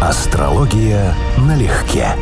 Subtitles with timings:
[0.00, 2.14] Астрология налегке.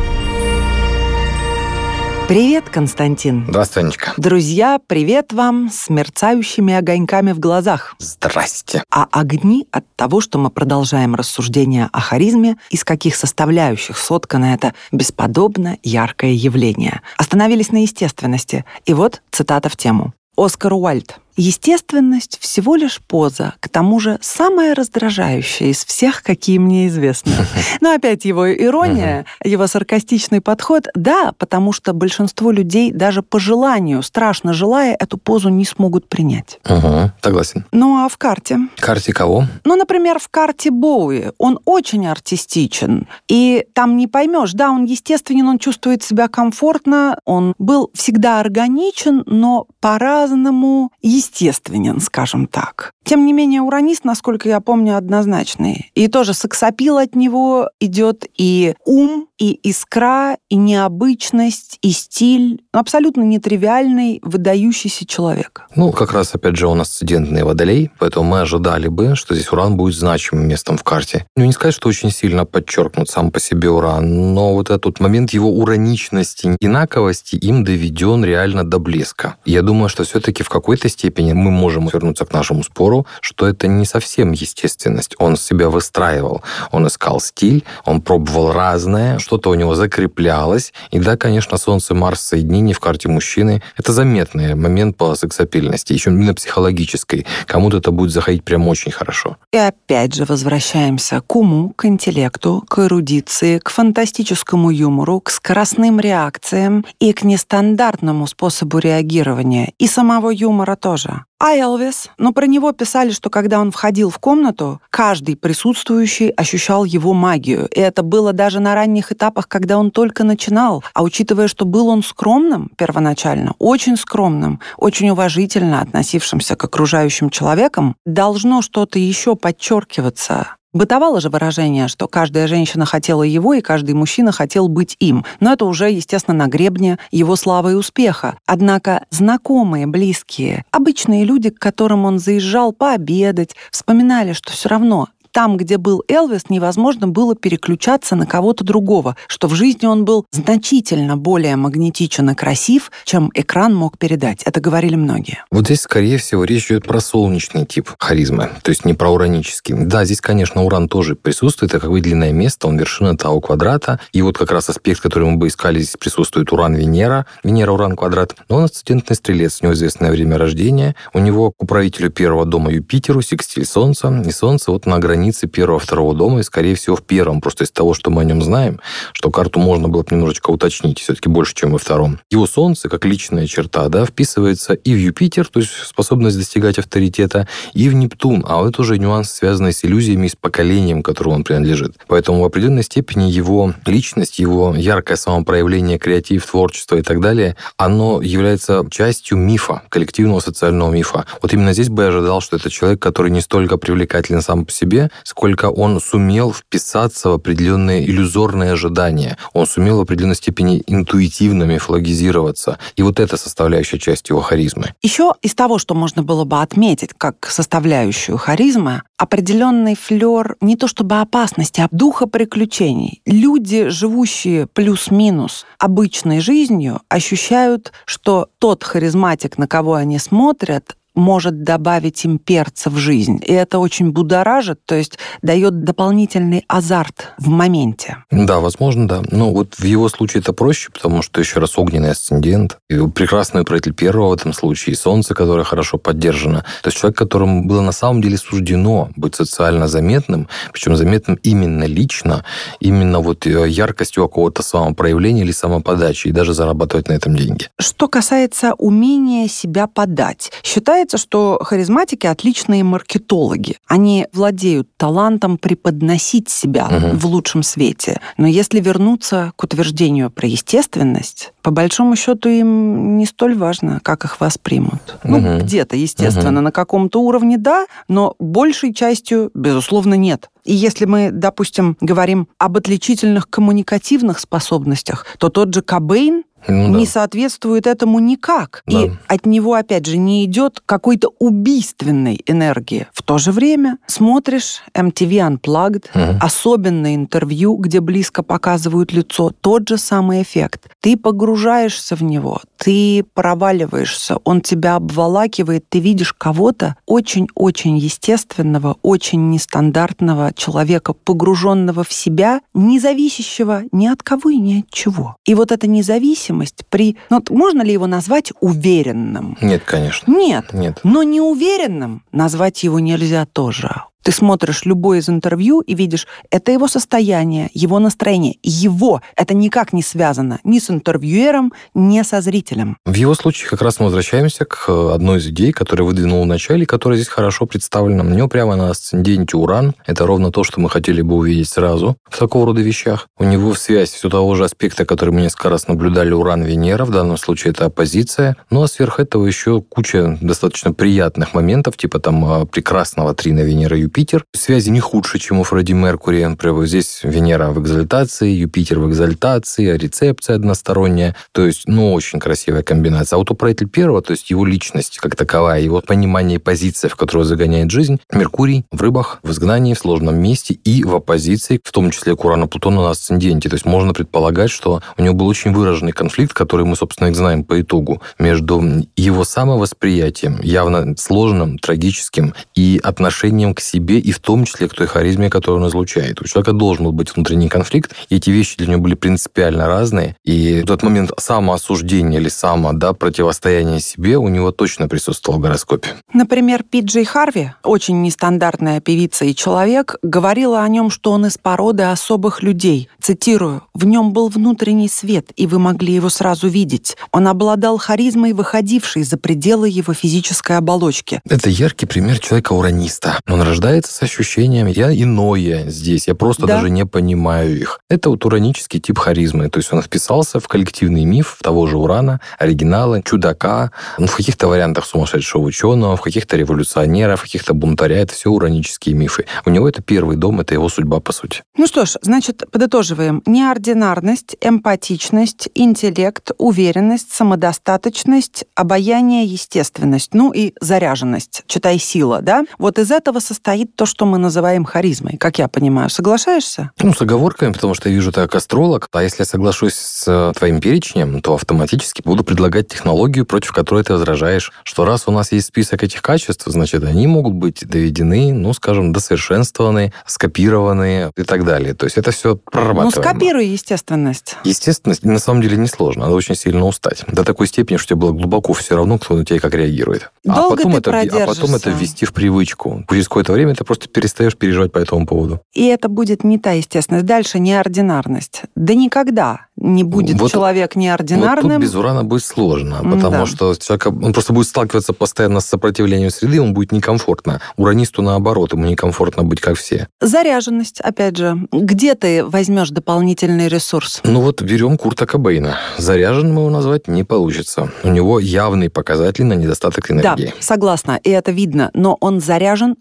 [2.27, 3.45] Привет, Константин.
[3.47, 4.13] Здравствуй, Анечка.
[4.17, 7.93] Друзья, привет вам с мерцающими огоньками в глазах.
[7.99, 8.81] Здрасте.
[8.89, 14.73] А огни от того, что мы продолжаем рассуждение о харизме, из каких составляющих соткано это
[14.91, 17.01] бесподобно яркое явление.
[17.17, 18.65] Остановились на естественности.
[18.87, 20.15] И вот цитата в тему.
[20.35, 21.19] Оскар Уальд.
[21.37, 27.31] Естественность всего лишь поза, к тому же самая раздражающая из всех, какие мне известны.
[27.81, 34.01] Но опять его ирония, его саркастичный подход, да, потому что большинство людей даже по желанию,
[34.01, 36.59] страшно желая, эту позу не смогут принять.
[36.67, 37.65] Угу, согласен.
[37.71, 38.57] Ну а в карте?
[38.77, 39.45] Карте кого?
[39.63, 41.31] Ну, например, в карте Боуи.
[41.37, 43.07] Он очень артистичен.
[43.27, 49.21] И там не поймешь, да, он естественен, он чувствует себя комфортно, он был всегда органичен,
[49.27, 52.91] но по-разному естественен естественен, скажем так.
[53.03, 55.91] Тем не менее, уранист, насколько я помню, однозначный.
[55.95, 62.61] И тоже сексапил от него идет и ум, и искра, и необычность, и стиль.
[62.73, 65.63] Абсолютно нетривиальный, выдающийся человек.
[65.75, 69.51] Ну, как раз, опять же, у нас студентный водолей, поэтому мы ожидали бы, что здесь
[69.51, 71.25] уран будет значимым местом в карте.
[71.35, 75.31] Ну, не сказать, что очень сильно подчеркнут сам по себе уран, но вот этот момент
[75.31, 79.35] его ураничности, инаковости им доведен реально до блеска.
[79.45, 83.67] Я думаю, что все-таки в какой-то степени мы можем вернуться к нашему спору, что это
[83.67, 85.15] не совсем естественность.
[85.19, 90.73] Он себя выстраивал, он искал стиль, он пробовал разное, что-то у него закреплялось.
[90.91, 96.09] И да, конечно, Солнце, Марс, соединение в карте мужчины– это заметный момент по сексапильности, еще
[96.09, 97.25] именно психологической.
[97.45, 99.37] Кому-то это будет заходить прям очень хорошо.
[99.51, 105.99] И опять же возвращаемся к уму, к интеллекту, к эрудиции, к фантастическому юмору, к скоростным
[105.99, 109.73] реакциям и к нестандартному способу реагирования.
[109.79, 111.06] И самого юмора тоже.
[111.39, 112.09] А Элвис?
[112.17, 117.67] Ну, про него писали, что когда он входил в комнату, каждый присутствующий ощущал его магию.
[117.67, 120.83] И это было даже на ранних этапах, когда он только начинал.
[120.95, 127.95] А учитывая, что был он скромным первоначально, очень скромным, очень уважительно относившимся к окружающим человекам,
[128.05, 134.33] должно что-то еще подчеркиваться Бытовало же выражение, что каждая женщина хотела его, и каждый мужчина
[134.33, 135.25] хотел быть им.
[135.39, 138.37] Но это уже, естественно, на гребне его славы и успеха.
[138.45, 145.55] Однако знакомые, близкие, обычные люди, к которым он заезжал пообедать, вспоминали, что все равно там,
[145.55, 151.15] где был Элвис, невозможно было переключаться на кого-то другого, что в жизни он был значительно
[151.15, 154.41] более магнетичен и красив, чем экран мог передать.
[154.45, 155.43] Это говорили многие.
[155.51, 159.75] Вот здесь, скорее всего, речь идет про солнечный тип харизмы, то есть не про уранический.
[159.75, 164.23] Да, здесь, конечно, уран тоже присутствует, это как выделенное место, он вершина Тау квадрата, и
[164.23, 169.15] вот как раз аспект, который мы бы искали, здесь присутствует уран-Венера, Венера-уран-квадрат, но он асцендентный
[169.15, 174.23] стрелец, у него известное время рождения, у него к управителю первого дома Юпитеру, секстиль Солнца,
[174.25, 177.71] и Солнце вот на границе границы первого-второго дома, и, скорее всего, в первом, просто из
[177.71, 178.79] того, что мы о нем знаем,
[179.11, 182.19] что карту можно было бы немножечко уточнить, все-таки больше, чем во втором.
[182.31, 187.45] Его Солнце, как личная черта, да, вписывается и в Юпитер, то есть способность достигать авторитета,
[187.73, 191.95] и в Нептун, а это уже нюанс, связанный с иллюзиями с поколением, которому он принадлежит.
[192.07, 198.21] Поэтому в определенной степени его личность, его яркое самопроявление, креатив, творчество и так далее, оно
[198.21, 201.25] является частью мифа, коллективного социального мифа.
[201.41, 204.71] Вот именно здесь бы я ожидал, что это человек, который не столько привлекателен сам по
[204.71, 209.37] себе, сколько он сумел вписаться в определенные иллюзорные ожидания.
[209.53, 212.77] Он сумел в определенной степени интуитивно мифологизироваться.
[212.95, 214.93] И вот это составляющая часть его харизмы.
[215.01, 220.87] Еще из того, что можно было бы отметить как составляющую харизмы, определенный флер не то
[220.87, 223.21] чтобы опасности, а духа приключений.
[223.25, 232.23] Люди, живущие плюс-минус обычной жизнью, ощущают, что тот харизматик, на кого они смотрят, может добавить
[232.23, 233.41] им перца в жизнь.
[233.43, 238.17] И это очень будоражит, то есть дает дополнительный азарт в моменте.
[238.31, 239.23] Да, возможно, да.
[239.31, 243.61] Но вот в его случае это проще, потому что еще раз огненный асцендент, и прекрасный
[243.61, 246.63] управитель первого в этом случае, и солнце, которое хорошо поддержано.
[246.83, 251.85] То есть человек, которому было на самом деле суждено быть социально заметным, причем заметным именно
[251.85, 252.45] лично,
[252.79, 257.69] именно вот э, яркостью какого-то самопроявления или самоподачи, и даже зарабатывать на этом деньги.
[257.79, 263.77] Что касается умения себя подать, считается Считается, что харизматики отличные маркетологи.
[263.87, 267.17] Они владеют талантом преподносить себя угу.
[267.17, 268.19] в лучшем свете.
[268.35, 274.25] Но если вернуться к утверждению про естественность, по большому счету им не столь важно, как
[274.25, 275.17] их воспримут.
[275.23, 275.37] Угу.
[275.37, 276.65] Ну, где-то, естественно, угу.
[276.65, 280.49] на каком-то уровне да, но большей частью, безусловно, нет.
[280.65, 286.99] И если мы, допустим, говорим об отличительных коммуникативных способностях, то тот же Кобейн ну, да.
[286.99, 288.83] не соответствует этому никак.
[288.85, 289.01] Да.
[289.01, 293.07] И от него, опять же, не идет какой-то убийственной энергии.
[293.13, 296.39] В то же время смотришь MTV Unplugged, угу.
[296.41, 300.89] особенное интервью, где близко показывают лицо, тот же самый эффект.
[300.99, 309.49] Ты погружаешься в него, ты проваливаешься, он тебя обволакивает, ты видишь кого-то очень-очень естественного, очень
[309.49, 315.35] нестандартного человека, погруженного в себя, не зависящего ни от кого и ни от чего.
[315.45, 317.17] И вот эта независимость при...
[317.29, 319.57] Ну, можно ли его назвать уверенным?
[319.61, 320.31] Нет, конечно.
[320.31, 320.73] Нет.
[320.73, 320.99] Нет.
[321.03, 324.03] Но неуверенным назвать его нельзя тоже.
[324.27, 329.21] Ты смотришь любое из интервью и видишь, это его состояние, его настроение, его.
[329.37, 332.97] Это никак не связано ни с интервьюером, ни со зрителем.
[333.05, 336.85] В его случае как раз мы возвращаемся к э, одной из идей, которую выдвинул начале,
[336.85, 338.25] которая здесь хорошо представлена.
[338.25, 339.95] У него прямо на асценденте Уран.
[340.05, 343.29] Это ровно то, что мы хотели бы увидеть сразу в такого рода вещах.
[343.37, 347.05] У него в связь все того же аспекта, который мы несколько раз наблюдали, Уран-Венера.
[347.05, 348.57] В данном случае это оппозиция.
[348.71, 354.16] Ну а сверх этого еще куча достаточно приятных моментов, типа там э, прекрасного трина Венера-Юпитер,
[354.17, 354.45] Юпитер.
[354.55, 356.43] Связи не худше, чем у Фредди Меркури.
[356.43, 361.35] Например, здесь Венера в экзальтации, Юпитер в экзальтации, а рецепция односторонняя.
[361.51, 363.37] То есть, ну, очень красивая комбинация.
[363.37, 367.15] А вот управитель первого, то есть его личность как таковая, его понимание и позиция, в
[367.15, 371.91] которую загоняет жизнь, Меркурий в рыбах, в изгнании, в сложном месте и в оппозиции, в
[371.91, 373.69] том числе к Урану Плутону на асценденте.
[373.69, 377.33] То есть можно предполагать, что у него был очень выраженный конфликт, который мы, собственно, и
[377.35, 378.83] знаем по итогу, между
[379.15, 384.93] его самовосприятием, явно сложным, трагическим, и отношением к себе себе и в том числе к
[384.93, 386.41] той харизме, которую он излучает.
[386.41, 390.35] У человека должен был быть внутренний конфликт, и эти вещи для него были принципиально разные.
[390.45, 395.61] И в тот момент самоосуждения или само да, противостояние себе у него точно присутствовал в
[395.61, 396.09] гороскопе.
[396.33, 402.03] Например, Пиджей Харви, очень нестандартная певица и человек, говорила о нем, что он из породы
[402.03, 403.09] особых людей.
[403.21, 407.17] Цитирую, «В нем был внутренний свет, и вы могли его сразу видеть.
[407.31, 411.41] Он обладал харизмой, выходившей за пределы его физической оболочки».
[411.49, 413.39] Это яркий пример человека-ураниста.
[413.47, 416.75] Он рождается рождается с ощущением «я иное здесь, я просто да.
[416.75, 417.99] даже не понимаю их».
[418.09, 422.39] Это вот уранический тип харизмы, то есть он вписался в коллективный миф того же Урана,
[422.59, 428.17] оригинала, чудака, ну, в каких-то вариантах сумасшедшего ученого, в каких-то революционера, в каких-то бунтаря.
[428.17, 429.45] Это все уранические мифы.
[429.65, 431.63] У него это первый дом, это его судьба, по сути.
[431.77, 433.41] Ну что ж, значит, подытоживаем.
[433.45, 442.63] Неординарность, эмпатичность, интеллект, уверенность, самодостаточность, обаяние, естественность, ну и заряженность, читай сила, да?
[442.77, 446.09] Вот из этого состоит то, что мы называем харизмой, как я понимаю.
[446.09, 446.91] Соглашаешься?
[447.01, 449.07] Ну, с оговорками, потому что я вижу ты как астролог.
[449.11, 454.03] А если я соглашусь с э, твоим перечнем, то автоматически буду предлагать технологию, против которой
[454.03, 458.53] ты возражаешь, что раз у нас есть список этих качеств, значит, они могут быть доведены,
[458.53, 461.93] ну, скажем, досовершенствованы, скопированы и так далее.
[461.93, 463.11] То есть это все прорабатываемо.
[463.15, 464.57] Ну, скопируй естественность.
[464.63, 466.23] Естественность на самом деле несложно.
[466.23, 467.23] Надо очень сильно устать.
[467.27, 470.31] До такой степени, что тебе было глубоко все равно, кто на тебя как реагирует.
[470.43, 473.03] Долго а потом, ты это, а потом это ввести в привычку.
[473.09, 475.61] Через какое-то время ты просто перестаешь переживать по этому поводу.
[475.73, 477.25] И это будет не та естественность.
[477.25, 478.63] Дальше неординарность.
[478.75, 481.71] Да никогда не будет вот, человек неординарным.
[481.71, 483.45] Вот тут без урана будет сложно, потому да.
[483.45, 487.61] что человек, он просто будет сталкиваться постоянно с сопротивлением среды, ему будет некомфортно.
[487.77, 490.07] Уранисту наоборот, ему некомфортно быть как все.
[490.19, 491.57] Заряженность, опять же.
[491.71, 494.21] Где ты возьмешь дополнительный ресурс?
[494.23, 495.77] Ну вот берем Курта Кобейна.
[495.97, 497.91] Заряженным его назвать не получится.
[498.03, 500.47] У него явный показатель на недостаток энергии.
[500.47, 501.91] Да, согласна, и это видно.
[501.93, 502.95] Но он заряжен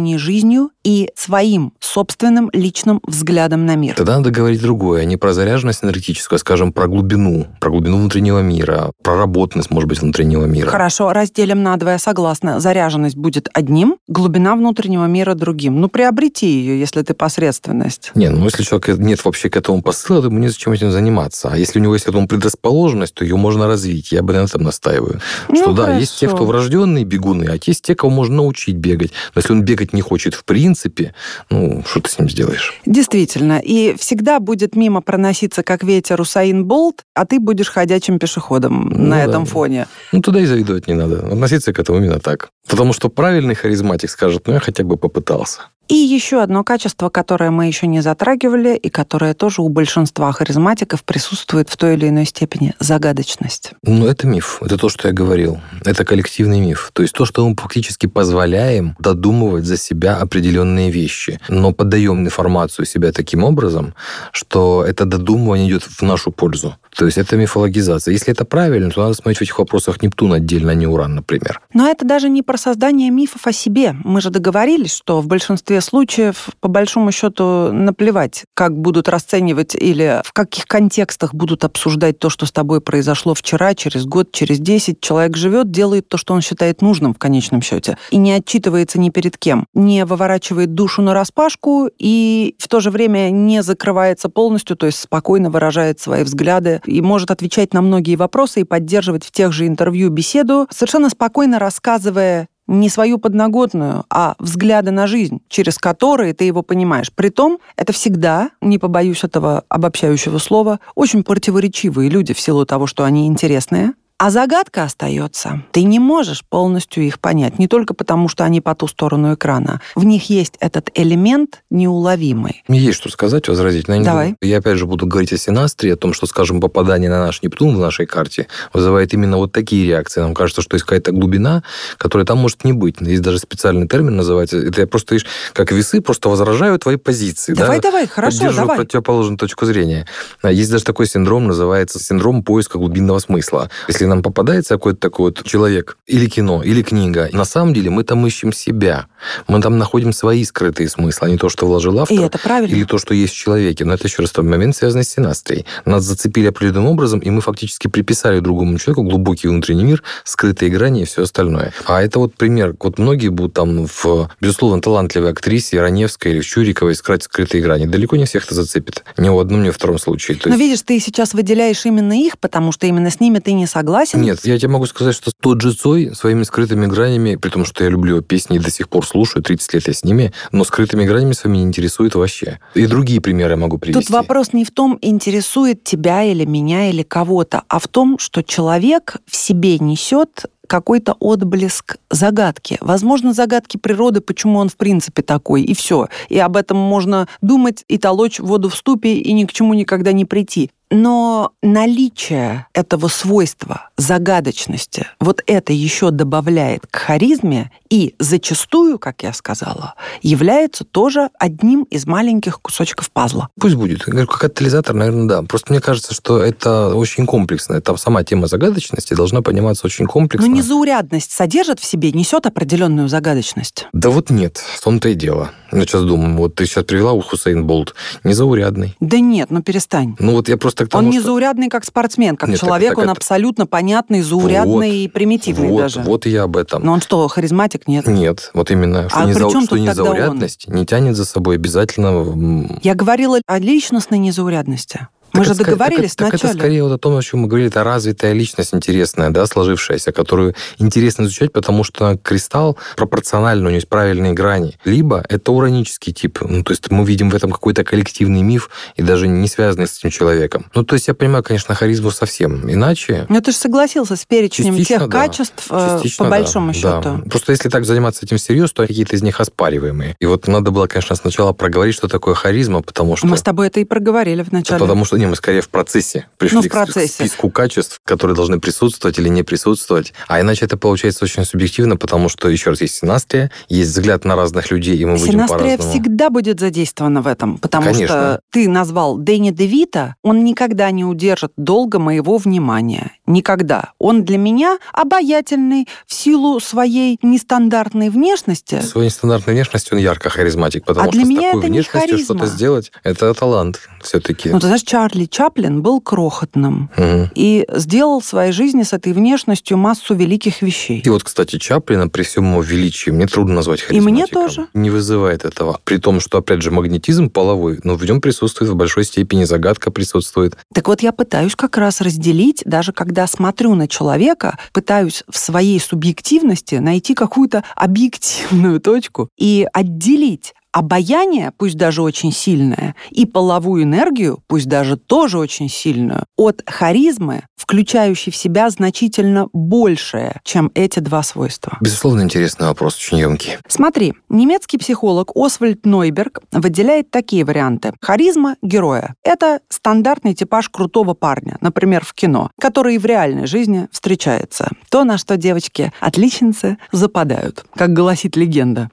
[0.00, 3.94] внутренней жизнью и своим собственным личным взглядом на мир.
[3.94, 7.98] Тогда надо говорить другое, а не про заряженность энергетическую энергетическую, скажем, про глубину, про глубину
[7.98, 10.70] внутреннего мира, про работность, может быть, внутреннего мира.
[10.70, 12.60] Хорошо, разделим на два, я согласна.
[12.60, 15.80] Заряженность будет одним, глубина внутреннего мира другим.
[15.80, 18.12] Ну, приобрети ее, если ты посредственность.
[18.14, 21.50] Не, ну, если человек нет вообще к этому посыла, то ему незачем этим заниматься.
[21.52, 24.12] А если у него есть к этому предрасположенность, то ее можно развить.
[24.12, 25.20] Я бы на этом настаиваю.
[25.48, 29.12] Ну, что да, есть те, кто врожденные бегуны, а есть те, кого можно научить бегать.
[29.34, 31.14] Но если он бегать не хочет в принципе,
[31.50, 32.74] ну, что ты с ним сделаешь?
[32.86, 33.60] Действительно.
[33.62, 38.88] И всегда будет мимо проноситься, как ветер ветер Усаин Болт, а ты будешь ходячим пешеходом
[38.88, 39.24] ну, на да.
[39.24, 39.86] этом фоне.
[40.12, 41.26] Ну, туда и завидовать не надо.
[41.26, 42.50] Относиться к этому именно так.
[42.68, 45.60] Потому что правильный харизматик скажет, ну, я хотя бы попытался.
[45.90, 51.02] И еще одно качество, которое мы еще не затрагивали, и которое тоже у большинства харизматиков
[51.02, 53.72] присутствует в той или иной степени– загадочность.
[53.82, 54.62] Ну, это миф.
[54.62, 55.60] Это то, что я говорил.
[55.84, 56.90] Это коллективный миф.
[56.92, 62.86] То есть то, что мы фактически позволяем додумывать за себя определенные вещи, но подаем информацию
[62.86, 63.94] себя таким образом,
[64.30, 66.76] что это додумывание идет в нашу пользу.
[66.94, 68.12] То есть это мифологизация.
[68.12, 71.60] Если это правильно, то надо смотреть в этих вопросах Нептун отдельно, а не Уран, например.
[71.74, 73.96] Но это даже не про создание мифов о себе.
[74.04, 80.20] Мы же договорились, что в большинстве случаев, по большому счету, наплевать, как будут расценивать или
[80.24, 85.00] в каких контекстах будут обсуждать то, что с тобой произошло вчера, через год, через десять.
[85.00, 89.10] Человек живет, делает то, что он считает нужным в конечном счете, и не отчитывается ни
[89.10, 94.76] перед кем, не выворачивает душу на распашку и в то же время не закрывается полностью,
[94.76, 99.30] то есть спокойно выражает свои взгляды и может отвечать на многие вопросы и поддерживать в
[99.30, 105.76] тех же интервью беседу, совершенно спокойно рассказывая не свою подноготную, а взгляды на жизнь, через
[105.76, 107.12] которые ты его понимаешь.
[107.12, 113.04] Притом, это всегда, не побоюсь этого обобщающего слова, очень противоречивые люди в силу того, что
[113.04, 115.62] они интересные, а загадка остается.
[115.72, 119.80] Ты не можешь полностью их понять, не только потому, что они по ту сторону экрана.
[119.94, 122.62] В них есть этот элемент неуловимый.
[122.68, 123.88] Мне есть что сказать, возразить.
[123.88, 124.36] Но Давай.
[124.42, 127.74] Я опять же буду говорить о Синастре, о том, что, скажем, попадание на наш Нептун
[127.74, 130.20] в нашей карте вызывает именно вот такие реакции.
[130.20, 131.62] Нам кажется, что есть какая-то глубина,
[131.96, 133.00] которая там может не быть.
[133.00, 134.58] Есть даже специальный термин называется.
[134.58, 137.54] Это я просто, видишь, как весы, просто возражаю твои позиции.
[137.54, 137.88] Давай, да?
[137.88, 138.76] давай, хорошо, Поддерживаю давай.
[138.84, 140.06] противоположную точку зрения.
[140.44, 143.70] Есть даже такой синдром, называется синдром поиска глубинного смысла.
[143.88, 148.04] Если нам попадается какой-то такой вот человек, или кино, или книга, на самом деле мы
[148.04, 149.06] там ищем себя.
[149.48, 152.16] Мы там находим свои скрытые смыслы, а не то, что вложил автор.
[152.18, 152.74] И это правильно.
[152.74, 153.84] Или то, что есть в человеке.
[153.84, 155.66] Но это еще раз тот момент, связанный с синастрией.
[155.84, 161.02] Нас зацепили определенным образом, и мы фактически приписали другому человеку глубокий внутренний мир, скрытые грани
[161.02, 161.72] и все остальное.
[161.86, 162.74] А это вот пример.
[162.80, 167.86] Вот многие будут там в, безусловно, талантливой актрисе Раневской или в Чуриковой искать скрытые грани.
[167.86, 169.04] Далеко не всех это зацепит.
[169.16, 170.36] Ни в одном, ни в втором случае.
[170.38, 173.52] То Но есть- видишь, ты сейчас выделяешь именно их, потому что именно с ними ты
[173.52, 173.66] не
[174.06, 174.20] согласен.
[174.20, 177.84] Нет, я тебе могу сказать, что тот же Цой своими скрытыми гранями, при том, что
[177.84, 180.64] я люблю его песни и до сих пор слушаю, 30 лет я с ними, но
[180.64, 182.60] скрытыми гранями своими не интересует вообще.
[182.74, 184.02] И другие примеры я могу привести.
[184.02, 188.42] Тут вопрос не в том, интересует тебя или меня или кого-то, а в том, что
[188.42, 192.78] человек в себе несет какой-то отблеск загадки.
[192.80, 196.08] Возможно, загадки природы, почему он в принципе такой, и все.
[196.28, 200.12] И об этом можно думать и толочь воду в ступе, и ни к чему никогда
[200.12, 200.70] не прийти.
[200.90, 209.32] Но наличие этого свойства, загадочности, вот это еще добавляет к харизме и зачастую, как я
[209.32, 213.48] сказала, является тоже одним из маленьких кусочков пазла.
[213.60, 214.00] Пусть будет.
[214.06, 215.42] Я говорю, как катализатор, наверное, да.
[215.42, 217.80] Просто мне кажется, что это очень комплексно.
[217.80, 220.48] Там сама тема загадочности должна пониматься очень Но комплексно.
[220.48, 223.86] незаурядность содержит в себе, несет определенную загадочность.
[223.92, 225.50] Да вот нет, в том-то и дело.
[225.72, 227.94] Я сейчас думаю, вот ты сейчас привела у Хусейн Болт.
[228.24, 228.96] Незаурядный.
[228.98, 230.16] Да нет, ну перестань.
[230.18, 232.90] Ну вот я просто к тому, Он не заурядный как спортсмен, как Нет, так- человек,
[232.90, 236.00] так он это- абсолютно понятный, заурядный Вот, и примитивный вот, даже.
[236.00, 236.84] Вот и я об этом.
[236.84, 237.88] Но он что, харизматик?
[237.88, 238.06] Нет.
[238.06, 242.78] Нет, вот именно, что, А не чем что незаурядность не тянет за собой обязательно...
[242.82, 245.08] Я говорила о личностной незаурядности.
[245.40, 246.50] Мы Так же договорились так, это- так вначале.
[246.50, 250.12] это скорее вот о том, о чем мы говорили, это развитая личность интересная, да, сложившаяся,
[250.12, 254.78] которую интересно изучать, потому что кристалл пропорционально, у него есть правильные грани.
[254.84, 259.02] Либо это уранический тип, ну, то есть мы видим в этом какой-то коллективный миф и
[259.02, 260.66] даже не связанный с этим человеком.
[260.74, 263.24] Ну, то есть я понимаю, конечно, харизму совсем иначе.
[263.30, 265.20] Но ты же согласился с перечнем Частично, тех да.
[265.26, 266.78] качеств, э, Частично, по да, большому да.
[266.78, 267.22] счету.
[267.30, 270.16] Просто если так заниматься этим всерьез, то какие-то из них оспариваемые.
[270.20, 273.26] И вот надо было, конечно, сначала проговорить, что такое харизма, потому что...
[273.26, 274.78] Мы с тобой это и проговорили вначале.
[274.80, 277.14] Потому что не, мы скорее в процессе пришли Ну, в к- к процессе.
[277.14, 280.12] списку качеств, которые должны присутствовать или не присутствовать.
[280.28, 284.36] А иначе это получается очень субъективно, потому что, еще раз, есть синастрия, есть взгляд на
[284.36, 285.90] разных людей, и мы будем Синастрия по-разному.
[285.90, 288.06] всегда будет задействована в этом, потому Конечно.
[288.06, 293.12] что ты назвал Дэнни Девита, он никогда не удержит долго моего внимания.
[293.26, 293.92] Никогда.
[293.98, 298.80] Он для меня обаятельный в силу своей нестандартной внешности.
[298.80, 301.78] Своей нестандартной внешностью он ярко харизматик, потому А для что меня с такой это не
[301.80, 304.48] внешностью что-то сделать, это талант все-таки.
[304.50, 306.90] Ну, ты знаешь, Чарли Чаплин был крохотным
[307.34, 311.00] и сделал в своей жизни с этой внешностью массу великих вещей.
[311.04, 314.42] И вот, кстати, Чаплина при всем его величии мне трудно назвать И мне харизматиком.
[314.42, 314.66] тоже.
[314.74, 315.80] Не вызывает этого.
[315.84, 319.90] При том, что, опять же, магнетизм половой, но в нем присутствует в большой степени загадка
[319.90, 320.56] присутствует.
[320.74, 325.80] Так вот, я пытаюсь как раз разделить, даже когда смотрю на человека, пытаюсь в своей
[325.80, 334.42] субъективности найти какую-то объективную точку и отделить обаяние, пусть даже очень сильное, и половую энергию,
[334.46, 341.22] пусть даже тоже очень сильную, от харизмы, включающей в себя значительно большее, чем эти два
[341.22, 341.76] свойства.
[341.80, 343.58] Безусловно, интересный вопрос, очень емкий.
[343.68, 347.92] Смотри, немецкий психолог Освальд Нойберг выделяет такие варианты.
[348.00, 353.88] Харизма героя– это стандартный типаж крутого парня, например, в кино, который и в реальной жизни
[353.92, 354.70] встречается.
[354.90, 358.90] То, на что девочки-отличницы западают, как гласит легенда.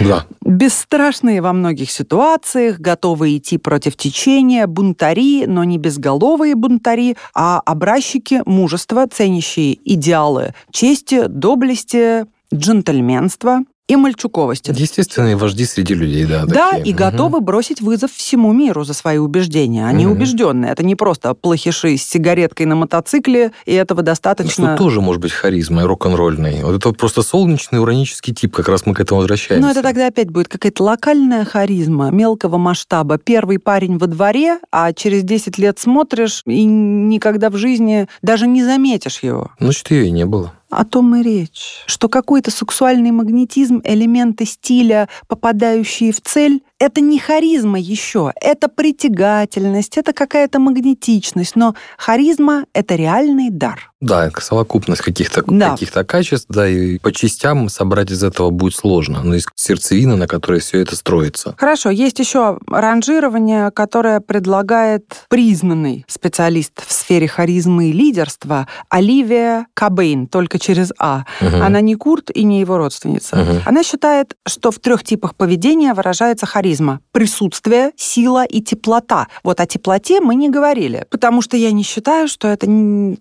[0.00, 0.24] Да.
[0.44, 8.42] Бесстрашные во многих ситуациях, готовые идти против течения, бунтари, но не безголовые бунтари, а образчики
[8.46, 13.60] мужества, ценящие идеалы чести, доблести, джентльменства.
[13.88, 14.72] И мальчуковости.
[14.76, 16.44] Естественные вожди среди людей, да.
[16.46, 16.84] Да, такие.
[16.84, 16.98] и Мгм.
[16.98, 19.86] готовы бросить вызов всему миру за свои убеждения.
[19.86, 20.12] Они Мгм.
[20.16, 20.70] убежденные.
[20.72, 24.76] Это не просто плохиши с сигареткой на мотоцикле, и этого Что достаточно.
[24.76, 26.62] тоже может быть харизмой рок-н-ролльной.
[26.62, 29.66] Вот это вот просто солнечный уранический тип, как раз мы к этому возвращаемся.
[29.66, 33.16] Но это тогда опять будет какая-то локальная харизма мелкого масштаба.
[33.18, 38.62] Первый парень во дворе, а через 10 лет смотришь и никогда в жизни даже не
[38.62, 39.50] заметишь его.
[39.58, 40.52] Значит, ее и не было.
[40.70, 47.18] О том и речь, что какой-то сексуальный магнетизм, элементы стиля, попадающие в цель, это не
[47.18, 53.90] харизма еще, это притягательность, это какая-то магнетичность, но харизма— это реальный дар.
[54.00, 55.70] Да, совокупность каких-то Да.
[55.72, 59.22] каких-то качеств, да, и по частям собрать из этого будет сложно.
[59.24, 61.56] Но есть сердцевина, на которой все это строится.
[61.58, 70.28] Хорошо, есть еще ранжирование, которое предлагает признанный специалист в сфере харизмы и лидерства Оливия Кабейн,
[70.28, 71.24] только через А.
[71.40, 71.60] Мгм.
[71.62, 73.34] Она не Курт и не его родственница.
[73.34, 73.62] Мгм.
[73.66, 76.67] Она считает, что в трех типах поведения выражается харизма.
[77.12, 79.28] Присутствие, сила и теплота.
[79.42, 82.66] Вот о теплоте мы не говорили, потому что я не считаю, что это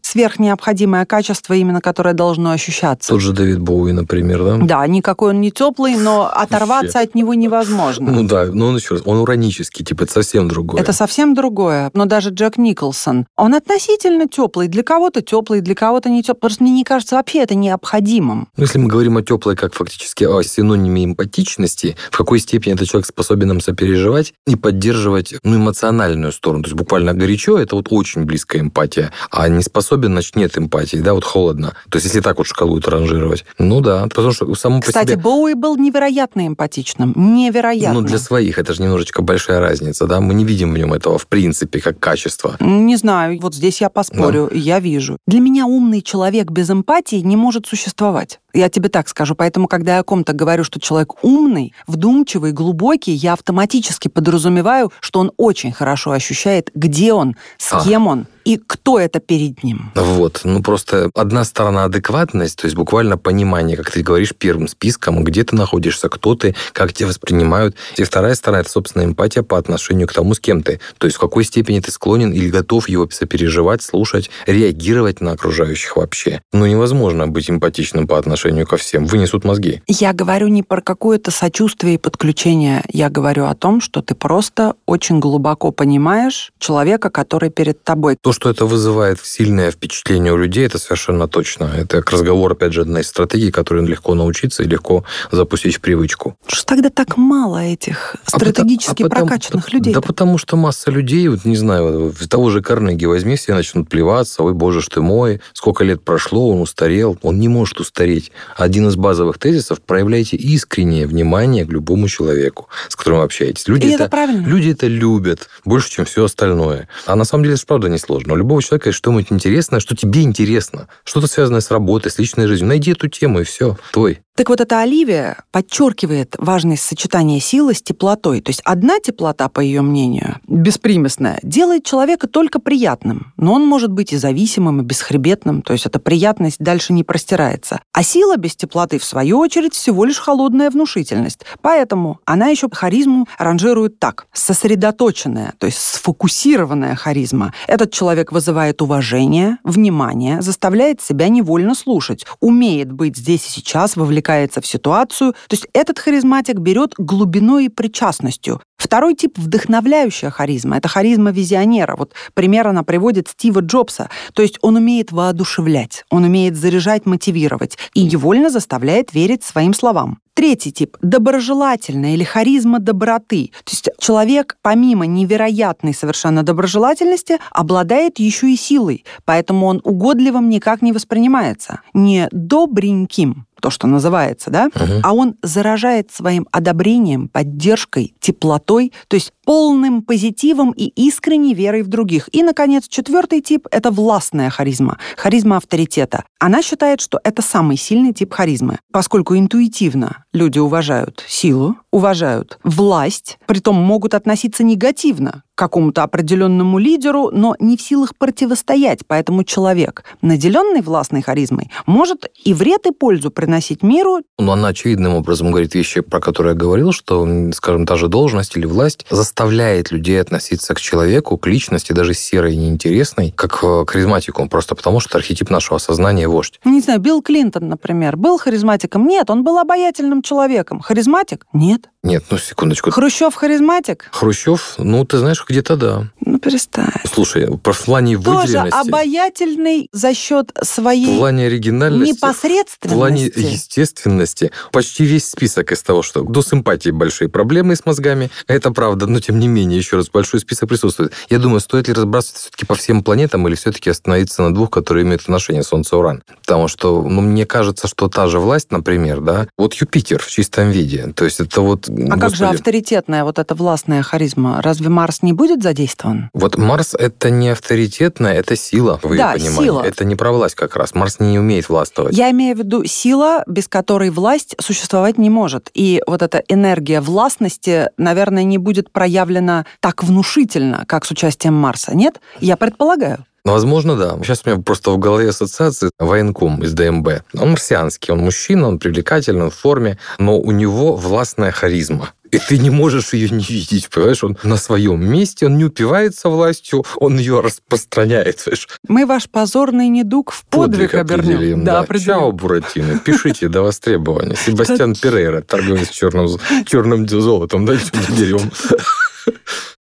[0.01, 3.09] сверхнеобходимое качество, именно которое должно ощущаться.
[3.09, 4.57] Тот же Дэвид Боуи, например, да?
[4.57, 8.11] Да, никакой он не теплый, но оторваться от него невозможно.
[8.11, 10.81] Ну да, но он еще раз, он уранический, типа, это совсем другое.
[10.81, 11.89] Это совсем другое.
[11.93, 14.67] Но даже Джек Николсон, он относительно теплый.
[14.67, 16.39] Для кого-то теплый, для кого-то не теплый.
[16.41, 18.47] Просто мне не кажется вообще это необходимым.
[18.57, 22.87] Ну, если мы говорим о теплой как фактически о синониме эмпатичности, в какой степени этот
[22.87, 26.63] человек способен нам сопереживать и поддерживать ну, эмоциональную сторону.
[26.63, 29.11] То есть буквально горячо, это вот очень близкая эмпатия.
[29.31, 31.73] А не способен, значит, нет эмпатии, да, вот холодно.
[31.89, 33.45] То есть если так вот шкалу это ранжировать.
[33.57, 35.21] Ну да, потому что само по Кстати, себе...
[35.21, 37.13] Боуи был невероятно эмпатичным.
[37.15, 38.01] Невероятно.
[38.01, 40.21] Ну, для своих это же немножечко большая разница, да?
[40.21, 42.57] Мы не видим в нем этого, в принципе, как качество.
[42.59, 45.17] Не знаю, вот здесь я поспорю, я вижу.
[45.27, 48.39] Для меня умный человек без эмпатии не может существовать.
[48.57, 49.35] Я тебе так скажу.
[49.35, 55.19] Поэтому, когда я о ком-то говорю, что человек умный, вдумчивый, глубокий, я автоматически подразумеваю, что
[55.19, 57.83] он очень хорошо ощущает, где он, с А.
[57.83, 59.91] кем он и кто это перед ним.
[59.93, 65.25] Вот, ну просто одна сторона адекватность, то есть буквально понимание, как ты говоришь, первым списком,
[65.25, 67.75] где ты находишься, кто ты, как тебя воспринимают.
[67.97, 70.79] И вторая сторона– это, собственно, эмпатия по отношению к тому, с кем ты.
[70.97, 75.97] То есть в какой степени ты склонен или готов его сопереживать, слушать, реагировать на окружающих
[75.97, 76.41] вообще.
[76.53, 79.07] Ну невозможно быть эмпатичным по отношению ко всем.
[79.07, 79.81] Вынесут мозги.
[79.87, 82.85] Я говорю не про какое-то сочувствие и подключение.
[82.93, 88.15] Я говорю о том, что ты просто очень глубоко понимаешь человека, который перед тобой.
[88.21, 91.71] То, что это вызывает сильное впечатление у людей, это совершенно точно.
[91.75, 95.81] Это к разговору, опять же, одна из стратегий, которой легко научиться и легко запустить в
[95.81, 96.37] привычку.
[96.45, 99.91] Что ж тогда так мало этих А стратегически а потому- прокачанных людей?
[99.91, 104.43] Да потому что масса людей, вот не знаю, того же Карнеги возьми, все начнут плеваться,
[104.43, 107.17] ой, боже ж ты мой, сколько лет прошло, он устарел.
[107.23, 108.31] Он не может устареть.
[108.55, 113.67] Один из базовых тезисов– проявляйте искреннее внимание к любому человеку, с которым вы общаетесь.
[113.67, 114.45] Люди И это правильно.
[114.45, 116.87] Люди это любят больше, чем все остальное.
[117.07, 118.26] А на самом деле это правда несложно.
[118.33, 120.87] У любого человека есть что-нибудь интересное, что тебе интересно.
[121.03, 122.69] Что-то связанное с работой, с личной жизнью.
[122.69, 123.77] Найди эту тему, и все.
[123.91, 124.21] Твой.
[124.37, 128.39] Так вот, эта Оливия подчеркивает важность сочетания силы с теплотой.
[128.41, 133.33] То есть одна теплота, по ее мнению, беспримесная, делает человека только приятным.
[133.37, 135.63] Но он может быть и зависимым, и бесхребетным.
[135.63, 137.81] То есть эта приятность дальше не простирается.
[137.93, 141.39] А сила без теплоты, в свою очередь, всего лишь холодная внушительность.
[141.63, 144.27] Поэтому она еще харизму ранжирует так.
[144.33, 147.55] Сосредоточенная, то есть сфокусированная харизма.
[147.65, 153.95] Этот человек вызывает уважение, внимание, заставляет себя невольно слушать, умеет быть здесь и сейчас,
[154.27, 155.33] вовлекается в ситуацию.
[155.33, 158.61] То есть этот харизматик берет глубиной и причастностью.
[158.77, 160.77] Второй тип– вдохновляющая харизма.
[160.77, 161.95] Это харизма визионера.
[161.95, 164.09] Вот пример она приводит Стива Джобса.
[164.33, 170.19] То есть он умеет воодушевлять, он умеет заряжать, мотивировать и невольно заставляет верить своим словам.
[170.35, 173.49] Третий тип– доброжелательная или харизма доброты.
[173.63, 180.83] То есть человек, помимо невероятной совершенно доброжелательности, обладает еще и силой, поэтому он угодливым никак
[180.83, 181.81] не воспринимается.
[181.95, 185.01] Не добреньким, то, что называется, да, Мгм.
[185.03, 191.87] а он заражает своим одобрением, поддержкой, теплотой, то есть полным позитивом и искренней верой в
[191.87, 192.29] других.
[192.33, 196.23] И, наконец, четвертый тип– это властная харизма, харизма авторитета.
[196.39, 203.39] Она считает, что это самый сильный тип харизмы, поскольку интуитивно люди уважают силу, уважают власть,
[203.47, 208.99] притом могут относиться негативно какому-то определенному лидеру, но не в силах противостоять.
[209.07, 214.21] Поэтому человек, наделенный властной харизмой, может и вред, и пользу приносить миру.
[214.37, 218.55] Но она очевидным образом говорит вещи, про которые я говорил, что, скажем, та же должность
[218.55, 223.85] или власть заставляет людей относиться к человеку, к личности, даже серой и неинтересной, как к
[223.87, 226.59] харизматику, просто потому что архетип нашего сознания– вождь.
[226.63, 229.07] Не знаю, Билл Клинтон, например, был харизматиком?
[229.07, 230.79] Нет, он был обаятельным человеком.
[230.79, 231.45] Харизматик?
[231.53, 231.89] Нет.
[232.03, 232.91] Нет, ну секундочку.
[232.91, 234.09] Хрущев харизматик?
[234.11, 236.07] Хрущев, ну ты знаешь, где-то да.
[236.21, 236.87] Ну перестань.
[237.11, 242.95] Слушай, в плане Тоже обаятельный за счет своей в плане оригинальности, непосредственности.
[242.95, 244.51] В плане естественности.
[244.71, 248.29] Почти весь список из того, что до симпатии большие проблемы с мозгами.
[248.47, 251.13] Это правда, но тем не менее, еще раз, большой список присутствует.
[251.29, 255.03] Я думаю, стоит ли разбрасываться все-таки по всем планетам или все-таки остановиться на двух, которые
[255.03, 256.23] имеют отношение Солнце-Уран?
[256.41, 260.71] Потому что, ну, мне кажется, что та же власть, например, да, вот Юпитер в чистом
[260.71, 261.13] виде.
[261.15, 261.87] То есть это вот...
[261.87, 264.61] А господи, как же авторитетная вот эта властная харизма?
[264.61, 266.29] Разве Марс не будет задействован?
[266.33, 269.63] Вот Марс это не авторитетная, это сила, в да, понимании.
[269.63, 269.81] Сила.
[269.83, 270.93] Это не про власть как раз.
[270.95, 272.17] Марс не умеет властвовать.
[272.17, 275.69] Я имею в виду сила, без которой власть существовать не может.
[275.73, 281.95] И вот эта энергия властности, наверное, не будет проявлена так внушительно, как с участием Марса.
[281.95, 282.19] Нет?
[282.41, 283.23] Я предполагаю.
[283.47, 284.17] Ну, возможно, да.
[284.23, 287.07] Сейчас у меня просто в голове ассоциации военком из ДМБ.
[287.39, 292.09] Он марсианский, он мужчина, он привлекательный, он в форме, но у него властная харизма.
[292.31, 294.23] И ты не можешь ее не видеть, понимаешь?
[294.23, 298.67] Он на своем месте, он не упивается властью, он ее распространяет, понимаешь?
[298.87, 301.35] Мы ваш позорный недуг в подвиг, подвиг обернем.
[301.35, 301.79] Определим, да, да.
[301.79, 302.07] Определим.
[302.07, 304.35] Чао, Буратино, пишите до востребования.
[304.35, 306.27] Себастьян Перейра, торговец черным,
[306.65, 307.75] черным золотом, да,
[308.09, 308.51] деревом.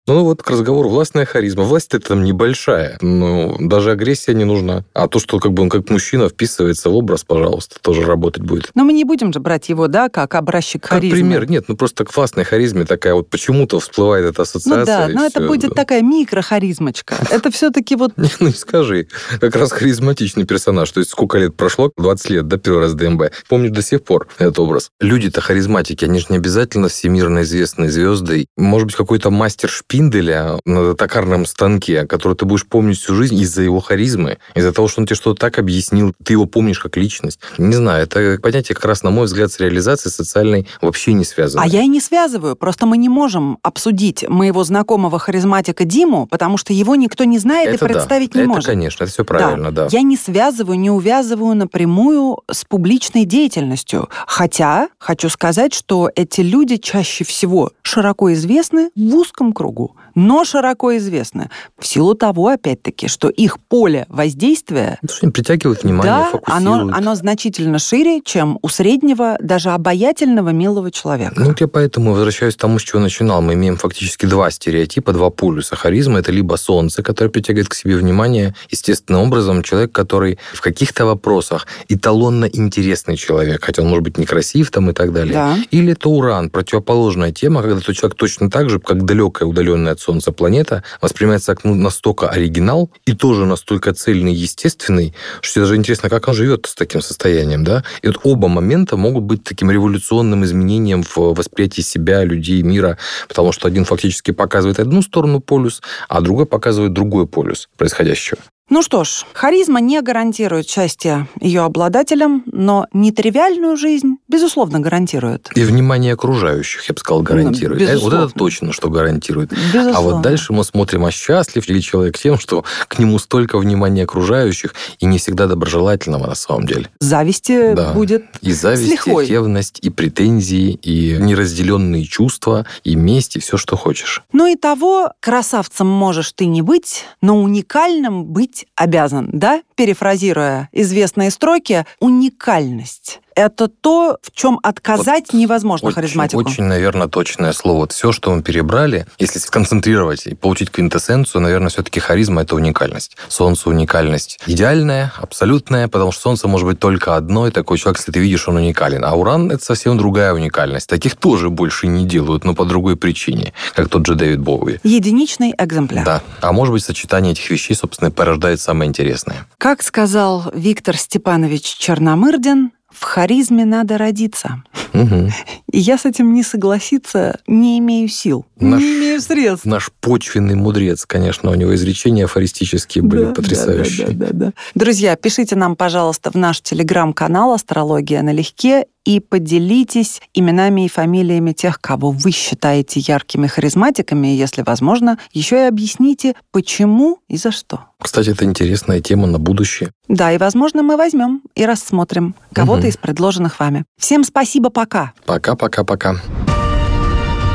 [0.08, 1.64] Ну вот к разговору властная харизма.
[1.64, 4.86] Власть это там небольшая, но даже агрессия не нужна.
[4.94, 8.70] А то, что как бы он как мужчина вписывается в образ, пожалуйста, тоже работать будет.
[8.76, 11.18] Но мы не будем же брать его, да, как образчик харизмы.
[11.18, 15.08] Как пример, нет, ну просто к властной харизме такая вот почему-то всплывает эта ассоциация.
[15.08, 15.48] Ну да, но это все.
[15.48, 17.16] будет такая микрохаризмочка.
[17.32, 18.14] Это все-таки вот...
[18.16, 19.08] Ну не скажи,
[19.40, 20.90] как раз харизматичный персонаж.
[20.92, 21.92] То есть сколько лет прошло?
[21.98, 23.32] 20 лет, да, первый раз ДМБ.
[23.50, 24.92] Помню до сих пор этот образ.
[25.00, 28.46] Люди-то харизматики, они же не обязательно всемирно известные звезды.
[28.56, 33.36] Может быть, какой-то мастер шпи Пинделя на токарном станке, который ты будешь помнить всю жизнь
[33.36, 36.98] из-за его харизмы, из-за того, что он тебе что-то так объяснил, ты его помнишь как
[36.98, 37.40] личность.
[37.58, 41.64] Не знаю, это понятие как раз, на мой взгляд, с реализацией социальной вообще не связано.
[41.64, 46.58] А я и не связываю, просто мы не можем обсудить моего знакомого харизматика Диму, потому
[46.58, 48.40] что его никто не знает это и представить да.
[48.40, 48.66] не это, может.
[48.66, 49.86] конечно, это все правильно, да.
[49.86, 49.90] да.
[49.94, 54.10] Я не связываю, не увязываю напрямую с публичной деятельностью.
[54.28, 59.85] Хотя хочу сказать, что эти люди чаще всего широко известны в узком кругу
[60.16, 61.50] но широко известны.
[61.78, 65.00] В силу того, опять-таки, что их поле воздействия...
[65.08, 71.36] Что притягивает внимание, да, оно, оно значительно шире, чем у среднего, даже обаятельного, милого человека.
[71.38, 73.42] Ну, вот я поэтому возвращаюсь к тому, с чего начинал.
[73.42, 76.20] Мы имеем фактически два стереотипа, два полюса харизма.
[76.20, 81.68] Это либо солнце, которое притягивает к себе внимание, естественным образом, человек, который в каких-то вопросах
[81.90, 85.34] эталонно интересный человек, хотя он может быть некрасив там и так далее.
[85.34, 85.58] Да.
[85.72, 90.00] Или это уран, противоположная тема, когда тот человек точно так же, как далекая, удаленная от
[90.06, 96.10] Солнца планета воспринимается как ну, настолько оригинал и тоже настолько цельный естественный, что даже интересно,
[96.10, 97.84] как он живет с таким состоянием, да?
[98.04, 103.52] И вот оба момента могут быть таким революционным изменением в восприятии себя, людей, мира, потому
[103.52, 108.38] что один фактически показывает одну сторону полюс, а другой показывает другой полюс происходящего.
[108.68, 115.52] Ну что ж, харизма не гарантирует счастье ее обладателям, но нетривиальную жизнь, безусловно, гарантирует.
[115.54, 117.88] И внимание окружающих, я бы сказал, гарантирует.
[117.88, 119.52] Ну, вот это точно, что гарантирует.
[119.52, 119.98] Безусловно.
[119.98, 124.02] А вот дальше мы смотрим, а счастлив ли человек тем, что к нему столько внимания
[124.02, 126.90] окружающих и не всегда доброжелательного на самом деле.
[127.00, 127.94] Зависти да.
[127.94, 129.28] будет И зависть, слихой.
[129.28, 134.24] и ревность, и претензии, и неразделенные чувства, и месть, и все, что хочешь.
[134.34, 139.62] Ну и того, красавцем можешь ты не быть, но уникальным быть быть обязан, да?
[139.76, 146.40] Перефразируя известные строки, уникальность это то, в чем отказать вот невозможно очень, харизматику.
[146.42, 147.80] Очень, наверное, точное слово.
[147.80, 153.18] Вот все, что мы перебрали, если сконцентрировать и получить квинтэссенцию, наверное, все-таки харизма— это уникальность.
[153.28, 154.40] Солнце— уникальность.
[154.48, 158.48] Идеальная, абсолютная, потому что Солнце может быть только одно, и такой человек, если ты видишь,
[158.48, 159.04] он уникален.
[159.04, 160.88] А Уран— это совсем другая уникальность.
[160.88, 164.80] Таких тоже больше не делают, но по другой причине, как тот же Дэвид Боуи.
[164.84, 166.06] Единичный экземпляр.
[166.06, 166.22] Да.
[166.42, 169.46] А может быть, сочетание этих вещей, собственно, порождает самое интересное.
[169.58, 174.64] Как сказал Виктор Степанович Черномырдин, в харизме надо родиться.
[174.94, 175.30] Угу.
[175.72, 179.66] И я с этим не согласиться не имею сил, наш, не имею средств.
[179.66, 184.08] Наш почвенный мудрец, конечно, у него изречения афористические были да, потрясающие.
[184.08, 184.54] Да, да, да, да.
[184.74, 191.80] Друзья, пишите нам, пожалуйста, в наш телеграм-канал «Астрология налегке» и поделитесь именами и фамилиями тех,
[191.80, 197.86] кого вы считаете яркими харизматиками, и, если возможно, еще и объясните, почему и за что.
[198.00, 199.92] Кстати, это интересная тема на будущее.
[200.08, 202.88] Да, и, возможно, мы возьмем и рассмотрим кого-то угу.
[202.90, 203.86] из предложенных вами.
[203.98, 205.14] Всем спасибо, пока.
[205.26, 206.22] Пока-пока-пока.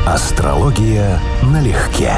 [0.07, 2.13] Астрология налегке.